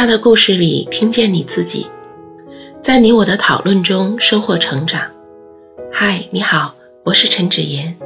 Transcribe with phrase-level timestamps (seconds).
[0.00, 1.86] 他的故事里听见你自己，
[2.82, 5.10] 在你我的讨论中收获成长。
[5.92, 6.74] 嗨，你好，
[7.04, 7.98] 我是陈芷妍。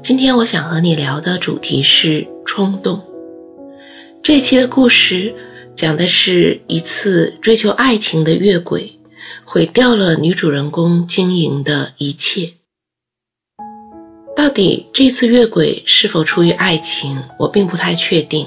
[0.00, 3.02] 今天我想和你聊的主题是冲动。
[4.22, 5.34] 这期的故事
[5.74, 9.00] 讲的是一次追求爱情的越轨，
[9.44, 12.52] 毁掉了女主人公经营的一切。
[14.36, 18.46] 到底这次越轨是否出于爱情，我并不太确定。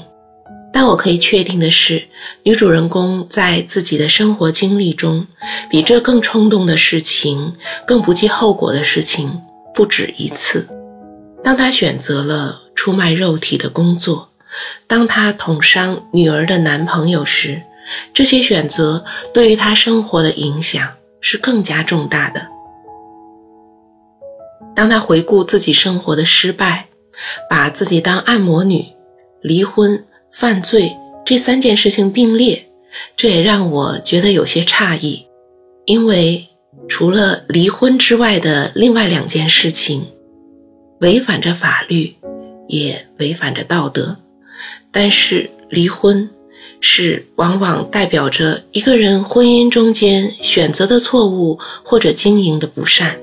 [0.77, 2.09] 但我可以确定的是，
[2.43, 5.25] 女主人公在自己的生活经历中，
[5.69, 7.55] 比这更冲动的事情、
[7.87, 9.41] 更不计后果的事情
[9.73, 10.67] 不止一次。
[11.41, 14.31] 当她选择了出卖肉体的工作，
[14.85, 17.61] 当她捅伤女儿的男朋友时，
[18.13, 20.85] 这些选择对于她生活的影响
[21.21, 22.49] 是更加重大的。
[24.75, 26.89] 当她回顾自己生活的失败，
[27.49, 28.83] 把自己当按摩女，
[29.41, 30.05] 离婚。
[30.35, 30.91] 犯罪
[31.25, 32.67] 这三件事情并列，
[33.15, 35.25] 这也让我觉得有些诧异，
[35.85, 36.45] 因为
[36.89, 40.05] 除了离婚之外的另外两件事情，
[40.99, 42.15] 违反着法律，
[42.67, 44.17] 也违反着道德，
[44.91, 46.29] 但是离婚
[46.81, 53.17] 是往往代表着一个人婚姻中间选择的错误或者经营的不善，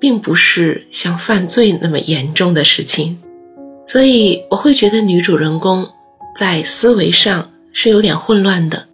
[0.00, 3.22] 并不是像犯罪那么严重的事情，
[3.86, 5.88] 所以我会觉得女主人公。
[6.34, 8.88] 在思维上是有点混乱的，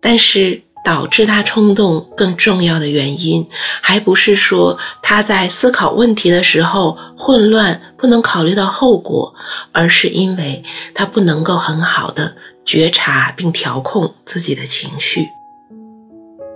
[0.00, 3.48] 但是导致他冲动更重要的原因，
[3.80, 9.34] 还不是说他在思考问题的时候混乱，不能考虑到后果，
[9.72, 10.62] 而是因为
[10.94, 15.26] 他不能够很好的觉察并调控自己的情绪。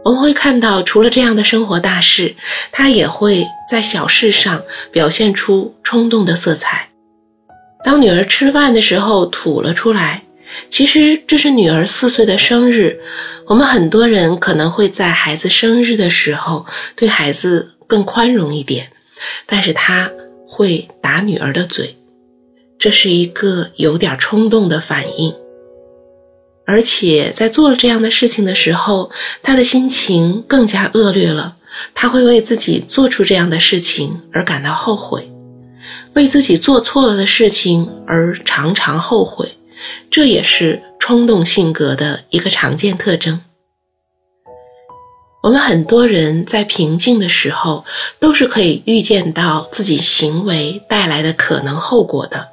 [0.04, 2.36] 我们会看到，除了这样的生活大事，
[2.70, 6.89] 他也会在小事上表现出冲动的色彩。
[7.83, 10.25] 当女儿吃饭的时候吐了出来，
[10.69, 13.00] 其实这是女儿四岁的生日。
[13.47, 18.93] 我们很多人可能会在孩子生日的时候对孩子更宽容一点，
[19.47, 20.10] 但是他
[20.47, 21.97] 会打女儿的嘴，
[22.78, 25.34] 这是一个有点冲动的反应。
[26.66, 29.10] 而且在做了这样的事情的时候，
[29.43, 31.56] 他的心情更加恶劣了，
[31.94, 35.29] 他会为自己做出这样的事情而感到后悔。
[36.15, 39.56] 为自己做错了的事情而常常后悔，
[40.10, 43.43] 这也是冲动性格的一个常见特征。
[45.43, 47.87] 我们很多人在平静的时候
[48.19, 52.48] 都是可以预见到自己行为带来的可能后果的，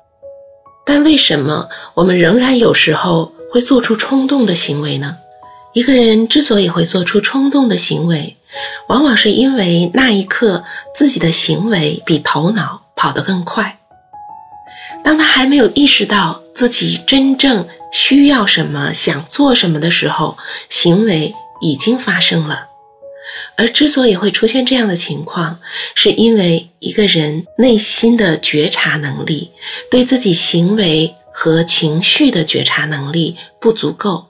[0.85, 5.17] 但为什么我们仍然有时候会做出冲动的行为呢？
[5.73, 8.37] 一个人之所以会做出冲动的行为，
[8.87, 10.63] 往往是因为那一刻
[10.95, 12.86] 自己的行为比头脑。
[12.97, 13.77] 跑得更快。
[15.03, 20.37] 当他还没有意识到自己真正需要什么、想做什么的时候，
[20.69, 22.67] 行为已经发生了。
[23.55, 25.59] 而之所以会出现这样的情况，
[25.95, 29.51] 是因为一个人内心的觉察能力、
[29.91, 34.27] 对自己行为和情绪的觉察能力不足够。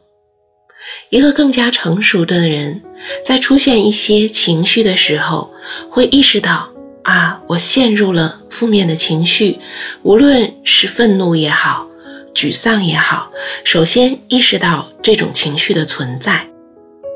[1.10, 2.84] 一个更加成熟的人，
[3.26, 5.52] 在出现一些情绪的时候，
[5.90, 6.72] 会意识到。
[7.08, 9.60] 啊，我陷入了负面的情绪，
[10.04, 11.88] 无论是愤怒也好，
[12.36, 13.32] 沮丧也好，
[13.64, 16.50] 首先意识到这种情绪的存在，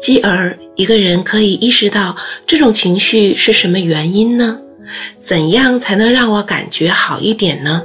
[0.02, 2.16] 继而一个人可以意识到
[2.48, 4.62] 这种情绪是什么原因呢？
[5.20, 7.84] 怎样才能让我感觉好一点呢？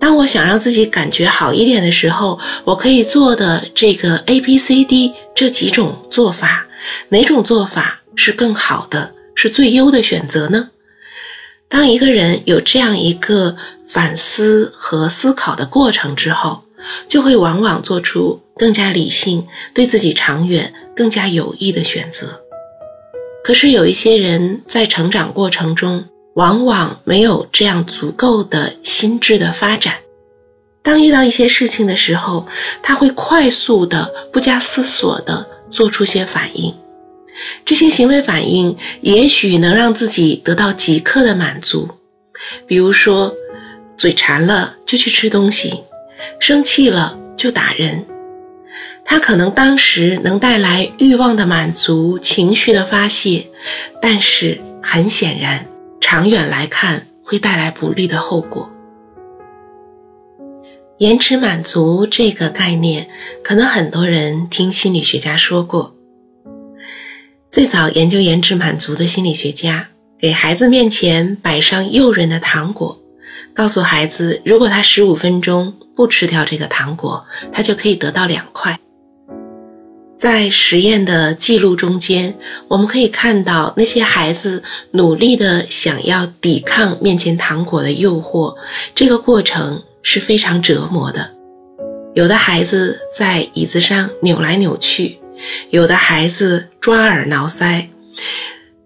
[0.00, 6.66] 当我想让自己感觉好一点的时候，我可以做的这个 A、B、C、D 这几种做法，
[7.10, 10.70] 哪种做法是更好的，是最优的选择呢？
[11.70, 16.64] 当一个人有这样一个反思和思考的过程之后，
[17.08, 22.40] 就会往往做出更加理性、对自己长远更加有益的选择。
[23.44, 29.94] 可是有一些人在成长过程中，往往没有这样足够的心智的发展。
[30.82, 32.48] 当遇到一些事情的时候，
[32.82, 36.74] 他会快速的、不加思索的做出些反应。
[37.64, 41.88] 这些行为反应也许能让自己得到即刻的满足，
[42.66, 43.34] 比如说，
[43.96, 45.82] 嘴馋了就去吃东西，
[46.38, 48.06] 生气了就打人。
[49.04, 53.48] 它可能当时能带来欲望的满足、情绪的发泄，
[54.00, 55.66] 但是很显然，
[56.00, 58.70] 长远来看会带来不利的后果。
[60.98, 63.08] 延迟满足这个概念，
[63.42, 65.96] 可能很多人听心理学家说过。
[67.50, 73.02] 最早研究延迟满足的心理学家，给孩子面前摆上诱人的糖果，
[73.52, 78.78] 告诉孩子，如果他十五分钟不吃掉这个糖果，他就可以得到两块。
[80.16, 82.38] 在实验的记录中间，
[82.68, 84.62] 我们可以看到那些孩子
[84.92, 88.54] 努力的想要抵抗面前糖果的诱惑，
[88.94, 91.34] 这个过程是非常折磨的。
[92.14, 95.18] 有的孩子在椅子上扭来扭去，
[95.70, 97.86] 有的孩子抓耳挠腮。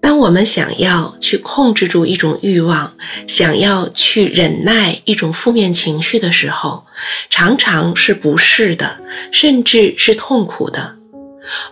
[0.01, 2.95] 当我们想要去控制住一种欲望，
[3.27, 6.85] 想要去忍耐一种负面情绪的时候，
[7.31, 8.99] 常常是不适的，
[9.33, 10.97] 甚至是痛苦的。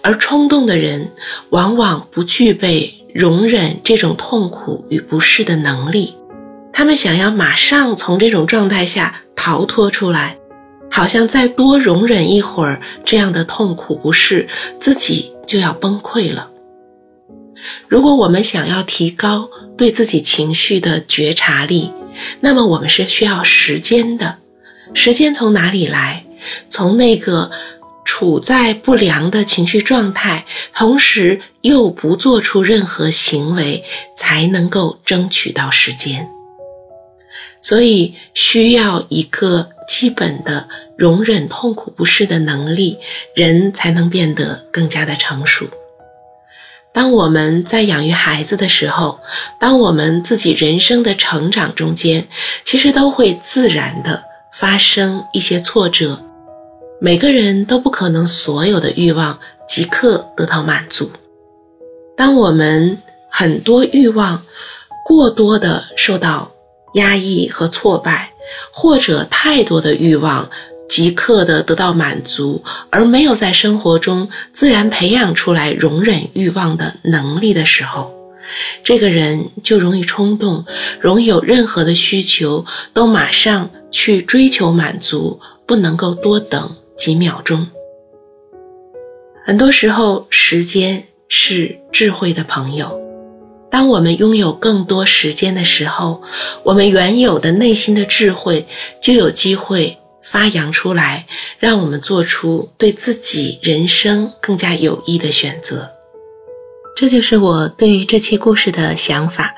[0.03, 1.13] 而冲动的人
[1.51, 6.17] 往往不具备容忍这种痛苦与不适的能力，
[6.73, 10.39] 他们想要马上从这种状态下逃脱出来，
[10.93, 14.47] 好像再多容忍一会儿这样的痛苦不适，
[14.79, 16.51] 自己就要崩溃了。
[17.89, 21.91] 如果我们想要提高对自己情绪的觉察力，
[22.41, 24.37] 那么我们是需要时间的。
[24.93, 26.25] 时间从哪里来？
[26.69, 27.51] 从那个。
[28.05, 30.45] 处在不良的情绪状态，
[30.75, 33.85] 同时又不做出任何行为，
[34.19, 36.29] 才能够争取到时间。
[37.63, 42.99] 所以需要一个基本的容忍痛苦不适的能力，
[43.35, 45.67] 人才能变得更加的成熟。
[46.95, 49.21] 当我们在养育孩子的时候，
[49.59, 52.29] 当我们自己人生的成长中间，
[52.65, 56.23] 其实都会自然的发生一些挫折。
[57.01, 61.11] 每个人都不可能所有的欲望即刻得到满足。
[62.15, 64.43] 当我们很多欲望
[65.05, 66.53] 过多的受到
[66.95, 68.32] 压抑和挫败，
[68.73, 70.51] 或者太多的欲望
[70.89, 78.15] 即刻的得到满足，而没有在生活中自然培养出来容忍欲望的能力的时候，
[78.85, 80.65] 这个人就容易冲动，
[81.01, 86.77] 容易有任何的需求都马上去追求满足，不能够多等。
[86.95, 87.67] 几秒钟，
[89.45, 92.97] 很多时候，时间是智慧的朋友。
[93.73, 96.21] 当我们拥有更多时间的时候，
[96.63, 98.67] 我们原有的内心的智慧
[99.01, 101.27] 就有机会发扬出来，
[101.59, 105.91] 让我们做出对自己人生更加有益的选择。
[106.95, 109.55] 这就是我对于这期故事的想法，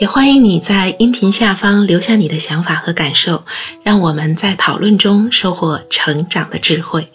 [0.00, 3.44] 也欢迎你在音频下方留下你的想法和感受，
[3.84, 7.06] 让我们在讨论中收获成长的智慧。